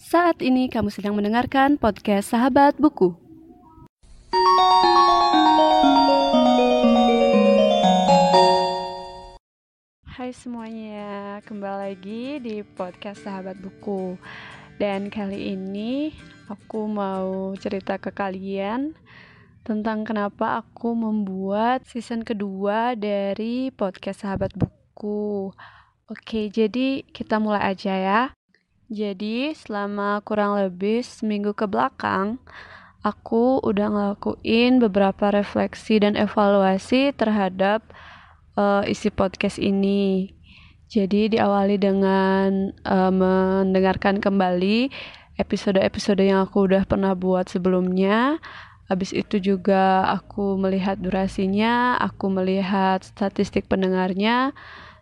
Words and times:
Saat 0.00 0.40
ini 0.40 0.72
kamu 0.72 0.88
sedang 0.88 1.12
mendengarkan 1.12 1.76
podcast 1.76 2.32
Sahabat 2.32 2.72
Buku. 2.80 3.12
Hai 10.08 10.32
semuanya, 10.32 11.44
kembali 11.44 11.76
lagi 11.92 12.40
di 12.40 12.64
podcast 12.64 13.28
Sahabat 13.28 13.60
Buku. 13.60 14.16
Dan 14.80 15.12
kali 15.12 15.52
ini 15.52 16.16
aku 16.48 16.88
mau 16.88 17.52
cerita 17.60 18.00
ke 18.00 18.08
kalian 18.08 18.96
tentang 19.68 20.08
kenapa 20.08 20.64
aku 20.64 20.96
membuat 20.96 21.84
season 21.84 22.24
kedua 22.24 22.96
dari 22.96 23.68
podcast 23.68 24.24
Sahabat 24.24 24.56
Buku. 24.56 25.52
Oke, 26.08 26.48
jadi 26.48 27.04
kita 27.04 27.36
mulai 27.36 27.76
aja 27.76 27.92
ya. 27.92 28.39
Jadi 28.90 29.54
selama 29.54 30.18
kurang 30.26 30.58
lebih 30.58 31.06
seminggu 31.06 31.54
ke 31.54 31.70
belakang, 31.70 32.42
aku 33.06 33.62
udah 33.62 33.86
ngelakuin 33.86 34.82
beberapa 34.82 35.30
refleksi 35.30 36.02
dan 36.02 36.18
evaluasi 36.18 37.14
terhadap 37.14 37.86
uh, 38.58 38.82
isi 38.82 39.14
podcast 39.14 39.62
ini. 39.62 40.34
Jadi 40.90 41.38
diawali 41.38 41.78
dengan 41.78 42.74
uh, 42.82 43.14
mendengarkan 43.14 44.18
kembali 44.18 44.90
episode-episode 45.38 46.26
yang 46.26 46.42
aku 46.42 46.66
udah 46.66 46.82
pernah 46.82 47.14
buat 47.14 47.46
sebelumnya. 47.46 48.42
Habis 48.90 49.14
itu 49.14 49.38
juga 49.38 50.02
aku 50.10 50.58
melihat 50.58 50.98
durasinya, 50.98 51.94
aku 51.94 52.26
melihat 52.26 53.06
statistik 53.06 53.70
pendengarnya, 53.70 54.50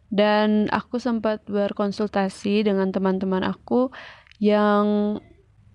dan 0.08 0.72
aku 0.72 0.96
sempat 0.96 1.44
berkonsultasi 1.44 2.64
dengan 2.64 2.88
teman-teman 2.88 3.44
aku 3.44 3.92
yang 4.40 5.18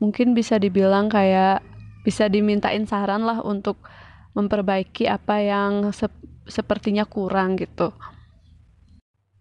mungkin 0.01 0.33
bisa 0.33 0.57
dibilang 0.57 1.07
kayak 1.07 1.61
bisa 2.03 2.27
dimintain 2.27 2.83
saran 2.89 3.23
lah 3.23 3.39
untuk 3.45 3.79
memperbaiki 4.33 5.07
apa 5.07 5.39
yang 5.39 5.93
sep 5.93 6.11
sepertinya 6.43 7.07
kurang 7.07 7.55
gitu. 7.55 7.95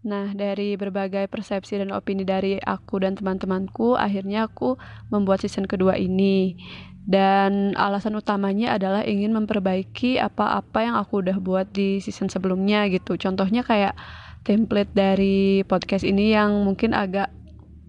Nah, 0.03 0.35
dari 0.35 0.75
berbagai 0.75 1.31
persepsi 1.31 1.79
dan 1.79 1.95
opini 1.95 2.27
dari 2.27 2.59
aku 2.59 3.03
dan 3.03 3.15
teman-temanku, 3.15 3.95
akhirnya 3.95 4.51
aku 4.51 4.75
membuat 5.15 5.43
season 5.47 5.67
kedua 5.71 5.95
ini. 5.95 6.59
Dan 7.03 7.75
alasan 7.75 8.15
utamanya 8.19 8.79
adalah 8.79 9.03
ingin 9.03 9.35
memperbaiki 9.35 10.23
apa-apa 10.23 10.79
yang 10.87 10.95
aku 10.99 11.23
udah 11.23 11.39
buat 11.43 11.71
di 11.71 11.99
season 11.99 12.31
sebelumnya 12.31 12.87
gitu. 12.91 13.19
Contohnya 13.19 13.67
kayak 13.67 13.95
template 14.43 14.91
dari 14.95 15.63
podcast 15.67 16.03
ini 16.03 16.35
yang 16.35 16.67
mungkin 16.67 16.95
agak 16.95 17.31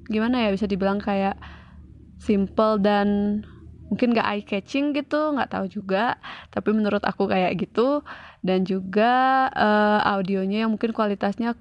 gimana 0.08 0.46
ya 0.46 0.50
bisa 0.54 0.70
dibilang 0.70 1.02
kayak 1.02 1.38
simple 2.22 2.80
dan 2.80 3.42
mungkin 3.92 4.16
gak 4.16 4.26
eye 4.26 4.46
catching 4.46 4.96
gitu 4.98 5.38
nggak 5.38 5.54
tahu 5.54 5.66
juga. 5.70 6.18
Tapi 6.50 6.74
menurut 6.74 7.06
aku 7.06 7.30
kayak 7.30 7.58
gitu. 7.62 8.02
Dan 8.42 8.66
juga 8.66 9.48
uh, 9.54 10.02
audionya 10.18 10.66
yang 10.66 10.74
mungkin 10.74 10.92
kualitasnya 10.96 11.54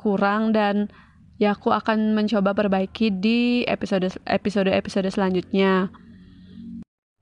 kurang 0.00 0.56
dan 0.56 0.88
ya 1.36 1.52
aku 1.52 1.68
akan 1.72 2.16
mencoba 2.16 2.56
perbaiki 2.56 3.12
di 3.12 3.62
episode 3.68 4.08
episode 4.24 4.72
episode 4.72 5.08
selanjutnya. 5.12 5.92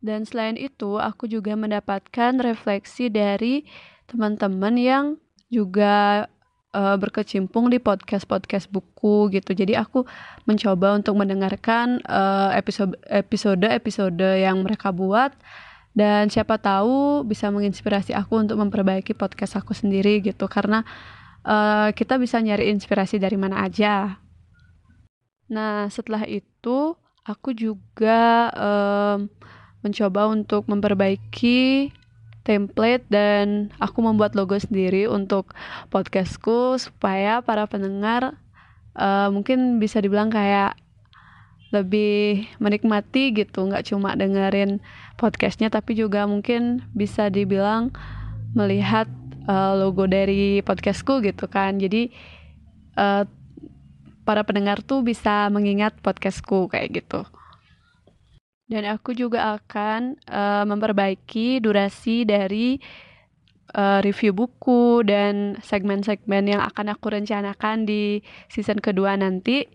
Dan 0.04 0.28
selain 0.28 0.60
itu 0.60 1.00
aku 1.00 1.24
juga 1.24 1.56
mendapatkan 1.56 2.36
refleksi 2.38 3.08
dari 3.08 3.64
teman-teman 4.04 4.76
yang 4.76 5.04
juga 5.48 6.28
uh, 6.74 6.98
berkecimpung 6.98 7.70
di 7.70 7.78
podcast-podcast 7.78 8.66
buku 8.68 9.30
gitu. 9.30 9.54
Jadi 9.54 9.78
aku 9.78 10.02
mencoba 10.44 10.98
untuk 10.98 11.14
mendengarkan 11.14 12.02
uh, 12.04 12.50
episode 12.58 13.62
episode 13.62 14.18
yang 14.18 14.66
mereka 14.66 14.90
buat 14.90 15.30
dan 15.94 16.26
siapa 16.26 16.58
tahu 16.58 17.22
bisa 17.22 17.54
menginspirasi 17.54 18.18
aku 18.18 18.42
untuk 18.42 18.58
memperbaiki 18.58 19.14
podcast 19.14 19.62
aku 19.62 19.78
sendiri 19.78 20.18
gitu 20.26 20.50
karena 20.50 20.82
uh, 21.46 21.94
kita 21.94 22.18
bisa 22.18 22.42
nyari 22.42 22.74
inspirasi 22.74 23.22
dari 23.22 23.38
mana 23.38 23.62
aja. 23.62 24.18
Nah, 25.46 25.86
setelah 25.86 26.26
itu 26.26 26.98
aku 27.22 27.54
juga 27.54 28.50
um, 28.58 29.30
mencoba 29.86 30.26
untuk 30.26 30.66
memperbaiki 30.66 31.92
template 32.44 33.08
dan 33.08 33.72
aku 33.80 34.04
membuat 34.04 34.36
logo 34.36 34.54
sendiri 34.54 35.08
untuk 35.08 35.56
podcastku 35.88 36.76
supaya 36.76 37.40
para 37.40 37.64
pendengar 37.64 38.36
uh, 38.94 39.32
mungkin 39.32 39.80
bisa 39.80 39.98
dibilang 39.98 40.28
kayak 40.28 40.76
lebih 41.72 42.46
menikmati 42.62 43.34
gitu. 43.34 43.66
Nggak 43.66 43.90
cuma 43.90 44.14
dengerin 44.14 44.78
podcastnya 45.18 45.72
tapi 45.72 45.98
juga 45.98 46.28
mungkin 46.28 46.84
bisa 46.94 47.32
dibilang 47.32 47.90
melihat 48.54 49.10
uh, 49.50 49.74
logo 49.74 50.06
dari 50.06 50.60
podcastku 50.62 51.24
gitu 51.24 51.48
kan. 51.50 51.80
Jadi 51.80 52.12
uh, 52.94 53.26
para 54.24 54.44
pendengar 54.44 54.80
tuh 54.84 55.00
bisa 55.00 55.48
mengingat 55.48 55.96
podcastku 56.00 56.68
kayak 56.72 57.02
gitu 57.02 57.24
dan 58.64 58.88
aku 58.88 59.12
juga 59.12 59.60
akan 59.60 60.16
uh, 60.24 60.64
memperbaiki 60.64 61.60
durasi 61.60 62.24
dari 62.24 62.80
uh, 63.76 64.00
review 64.00 64.32
buku 64.32 65.04
dan 65.04 65.60
segmen-segmen 65.60 66.56
yang 66.56 66.62
akan 66.64 66.96
aku 66.96 67.12
rencanakan 67.12 67.84
di 67.84 68.24
season 68.48 68.80
kedua 68.80 69.18
nanti. 69.20 69.68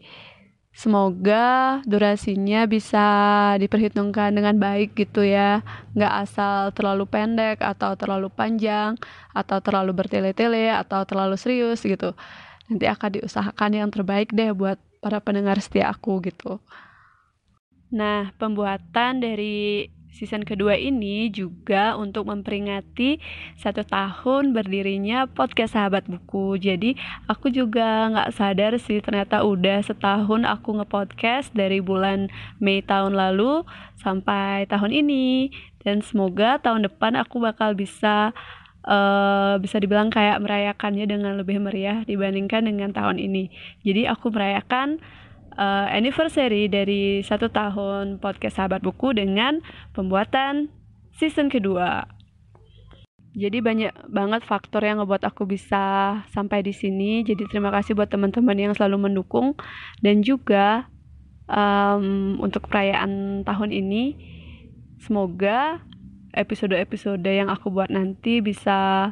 Semoga 0.70 1.82
durasinya 1.84 2.64
bisa 2.64 3.04
diperhitungkan 3.60 4.32
dengan 4.32 4.56
baik 4.56 4.96
gitu 4.96 5.28
ya. 5.28 5.60
Nggak 5.92 6.14
asal 6.24 6.72
terlalu 6.72 7.04
pendek 7.10 7.60
atau 7.60 8.00
terlalu 8.00 8.32
panjang 8.32 8.96
atau 9.36 9.60
terlalu 9.60 9.92
bertele-tele 9.92 10.72
atau 10.72 11.04
terlalu 11.04 11.36
serius 11.36 11.84
gitu. 11.84 12.16
Nanti 12.72 12.86
akan 12.86 13.10
diusahakan 13.20 13.72
yang 13.76 13.90
terbaik 13.92 14.32
deh 14.32 14.56
buat 14.56 14.80
para 15.04 15.20
pendengar 15.20 15.60
setia 15.60 15.92
aku 15.92 16.22
gitu. 16.24 16.64
Nah, 17.90 18.30
pembuatan 18.38 19.18
dari 19.22 19.90
season 20.10 20.44
kedua 20.44 20.76
ini 20.76 21.30
juga 21.32 21.96
untuk 21.96 22.28
memperingati 22.28 23.22
satu 23.56 23.86
tahun 23.86 24.52
berdirinya 24.52 25.30
podcast 25.30 25.78
Sahabat 25.78 26.10
Buku. 26.10 26.60
Jadi 26.60 26.98
aku 27.30 27.54
juga 27.54 28.10
nggak 28.12 28.34
sadar 28.36 28.76
sih 28.82 29.00
ternyata 29.00 29.46
udah 29.46 29.80
setahun 29.86 30.44
aku 30.44 30.82
ngepodcast 30.82 31.54
dari 31.56 31.80
bulan 31.80 32.28
Mei 32.60 32.84
tahun 32.84 33.16
lalu 33.16 33.64
sampai 34.02 34.68
tahun 34.68 34.92
ini. 34.92 35.50
Dan 35.80 36.04
semoga 36.04 36.60
tahun 36.60 36.84
depan 36.92 37.16
aku 37.16 37.40
bakal 37.40 37.72
bisa 37.72 38.36
uh, 38.84 39.56
bisa 39.64 39.80
dibilang 39.80 40.12
kayak 40.12 40.44
merayakannya 40.44 41.08
dengan 41.08 41.40
lebih 41.40 41.64
meriah 41.64 42.04
dibandingkan 42.04 42.68
dengan 42.68 42.92
tahun 42.92 43.18
ini. 43.18 43.48
Jadi 43.88 44.04
aku 44.12 44.30
merayakan 44.36 45.00
uh, 45.60 45.88
anniversary 45.92 46.72
dari 46.72 47.20
satu 47.20 47.52
tahun 47.52 48.24
podcast 48.24 48.56
Sahabat 48.56 48.80
Buku 48.80 49.12
dengan 49.12 49.60
pembuatan 49.92 50.72
season 51.20 51.52
kedua. 51.52 52.08
Jadi 53.36 53.62
banyak 53.62 54.10
banget 54.10 54.42
faktor 54.42 54.82
yang 54.82 55.04
ngebuat 55.04 55.22
aku 55.28 55.46
bisa 55.46 56.18
sampai 56.34 56.66
di 56.66 56.74
sini. 56.74 57.22
Jadi 57.22 57.46
terima 57.46 57.70
kasih 57.70 57.94
buat 57.94 58.10
teman-teman 58.10 58.58
yang 58.58 58.74
selalu 58.74 59.12
mendukung 59.12 59.54
dan 60.02 60.26
juga 60.26 60.90
um, 61.46 62.40
untuk 62.42 62.66
perayaan 62.72 63.44
tahun 63.46 63.70
ini 63.70 64.18
semoga 64.98 65.84
episode-episode 66.34 67.26
yang 67.26 67.54
aku 67.54 67.70
buat 67.70 67.94
nanti 67.94 68.42
bisa 68.42 69.12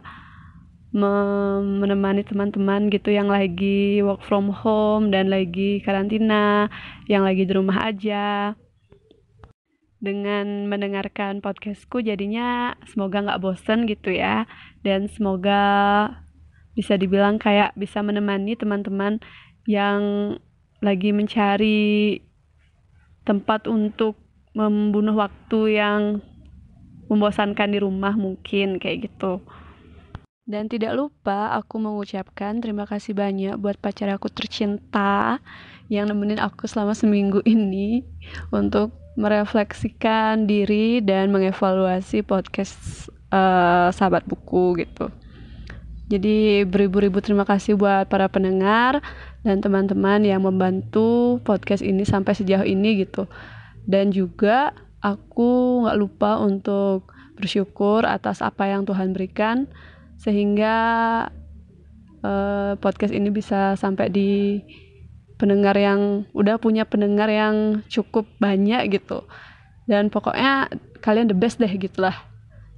menemani 0.95 2.23
teman-teman 2.23 2.87
gitu 2.87 3.11
yang 3.11 3.27
lagi 3.27 3.99
work 3.99 4.23
from 4.23 4.49
home 4.51 5.11
dan 5.11 5.27
lagi 5.27 5.83
karantina, 5.83 6.71
yang 7.11 7.27
lagi 7.27 7.43
di 7.43 7.53
rumah 7.53 7.91
aja. 7.91 8.55
Dengan 9.97 10.69
mendengarkan 10.69 11.41
podcastku 11.41 12.05
jadinya 12.05 12.77
semoga 12.85 13.17
nggak 13.25 13.41
bosen 13.41 13.89
gitu 13.89 14.13
ya 14.13 14.45
dan 14.85 15.09
semoga 15.09 15.65
bisa 16.77 16.93
dibilang 16.93 17.41
kayak 17.41 17.73
bisa 17.73 18.05
menemani 18.05 18.53
teman-teman 18.53 19.17
yang 19.65 20.37
lagi 20.85 21.09
mencari 21.09 22.21
tempat 23.25 23.65
untuk 23.65 24.21
membunuh 24.53 25.17
waktu 25.17 25.81
yang 25.81 26.01
membosankan 27.09 27.73
di 27.73 27.79
rumah 27.81 28.13
mungkin 28.13 28.77
kayak 28.77 29.09
gitu. 29.09 29.41
Dan 30.47 30.71
tidak 30.71 30.95
lupa 30.95 31.51
aku 31.59 31.75
mengucapkan 31.75 32.63
terima 32.63 32.87
kasih 32.87 33.11
banyak 33.11 33.59
buat 33.59 33.75
pacar 33.75 34.07
aku 34.15 34.31
tercinta 34.31 35.43
yang 35.91 36.07
nemenin 36.07 36.39
aku 36.39 36.71
selama 36.71 36.95
seminggu 36.95 37.43
ini 37.43 38.07
untuk 38.55 38.95
merefleksikan 39.19 40.47
diri 40.47 41.03
dan 41.03 41.35
mengevaluasi 41.35 42.23
podcast 42.23 43.11
uh, 43.35 43.91
sahabat 43.91 44.23
buku 44.23 44.87
gitu. 44.87 45.11
Jadi 46.07 46.63
beribu-ribu 46.63 47.19
terima 47.19 47.43
kasih 47.43 47.75
buat 47.75 48.07
para 48.07 48.31
pendengar 48.31 49.03
dan 49.43 49.59
teman-teman 49.59 50.23
yang 50.23 50.47
membantu 50.47 51.43
podcast 51.43 51.83
ini 51.83 52.07
sampai 52.07 52.31
sejauh 52.31 52.63
ini 52.63 53.03
gitu. 53.03 53.27
dan 53.87 54.11
juga 54.11 54.75
aku 54.99 55.83
nggak 55.87 55.97
lupa 55.97 56.43
untuk 56.43 57.07
bersyukur 57.39 58.03
atas 58.03 58.43
apa 58.43 58.67
yang 58.67 58.83
Tuhan 58.83 59.15
berikan 59.15 59.71
sehingga 60.17 60.75
uh, 62.25 62.73
podcast 62.81 63.13
ini 63.13 63.29
bisa 63.29 63.77
sampai 63.77 64.09
di 64.09 64.61
pendengar 65.37 65.77
yang 65.77 66.25
udah 66.33 66.57
punya 66.57 66.83
pendengar 66.83 67.29
yang 67.29 67.85
cukup 67.87 68.25
banyak 68.41 68.89
gitu. 68.89 69.23
Dan 69.85 70.09
pokoknya 70.09 70.67
kalian 70.99 71.29
the 71.29 71.37
best 71.37 71.61
deh 71.61 71.69
gitulah. 71.69 72.17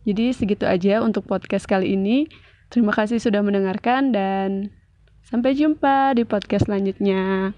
Jadi 0.03 0.35
segitu 0.35 0.67
aja 0.67 0.99
untuk 1.01 1.25
podcast 1.25 1.65
kali 1.65 1.95
ini. 1.95 2.27
Terima 2.69 2.93
kasih 2.93 3.17
sudah 3.17 3.41
mendengarkan 3.41 4.13
dan 4.13 4.69
sampai 5.25 5.57
jumpa 5.57 6.13
di 6.13 6.23
podcast 6.27 6.69
selanjutnya 6.69 7.53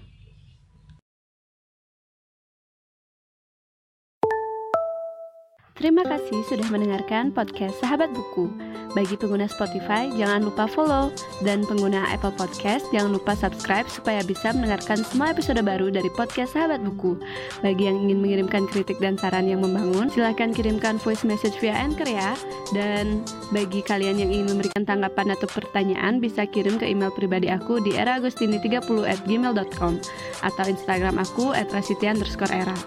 Terima 5.82 6.06
kasih 6.06 6.46
sudah 6.46 6.70
mendengarkan 6.70 7.34
podcast 7.34 7.74
Sahabat 7.82 8.14
Buku. 8.14 8.46
Bagi 8.94 9.18
pengguna 9.18 9.50
Spotify, 9.50 10.14
jangan 10.14 10.46
lupa 10.46 10.70
follow. 10.70 11.10
Dan 11.42 11.66
pengguna 11.66 12.06
Apple 12.06 12.30
Podcast, 12.38 12.86
jangan 12.94 13.18
lupa 13.18 13.34
subscribe 13.34 13.90
supaya 13.90 14.22
bisa 14.22 14.54
mendengarkan 14.54 15.02
semua 15.02 15.34
episode 15.34 15.58
baru 15.58 15.90
dari 15.90 16.06
podcast 16.14 16.54
Sahabat 16.54 16.86
Buku. 16.86 17.18
Bagi 17.66 17.90
yang 17.90 17.98
ingin 17.98 18.22
mengirimkan 18.22 18.70
kritik 18.70 19.02
dan 19.02 19.18
saran 19.18 19.50
yang 19.50 19.58
membangun, 19.58 20.06
silahkan 20.06 20.54
kirimkan 20.54 21.02
voice 21.02 21.26
message 21.26 21.58
via 21.58 21.74
Anchor 21.74 22.06
ya. 22.06 22.38
Dan 22.70 23.26
bagi 23.50 23.82
kalian 23.82 24.22
yang 24.22 24.30
ingin 24.30 24.54
memberikan 24.54 24.86
tanggapan 24.86 25.34
atau 25.34 25.50
pertanyaan, 25.50 26.22
bisa 26.22 26.46
kirim 26.46 26.78
ke 26.78 26.86
email 26.86 27.10
pribadi 27.10 27.50
aku 27.50 27.82
di 27.82 27.98
eraagustini30 27.98 28.86
at 29.02 29.18
gmail.com 29.26 29.98
atau 30.46 30.62
Instagram 30.62 31.18
aku 31.18 31.50
at 31.50 31.74
underscore 31.74 32.54
era. 32.54 32.78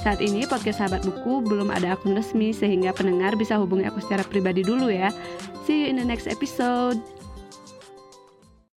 Saat 0.00 0.24
ini 0.24 0.48
podcast 0.48 0.80
Sahabat 0.80 1.04
Buku 1.04 1.44
belum 1.44 1.68
ada 1.68 1.92
akun 1.92 2.16
resmi 2.16 2.56
sehingga 2.56 2.96
pendengar 2.96 3.36
bisa 3.36 3.60
hubungi 3.60 3.84
aku 3.84 4.00
secara 4.00 4.24
pribadi 4.24 4.64
dulu 4.64 4.88
ya. 4.88 5.12
See 5.68 5.84
you 5.84 5.92
in 5.92 6.00
the 6.00 6.06
next 6.08 6.24
episode. 6.24 6.96